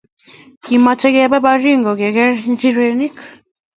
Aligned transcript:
Kimache 0.63 1.09
kepe 1.15 1.37
Baringo 1.45 1.91
ke 1.99 2.07
ker 2.15 2.31
njireniik 2.51 3.15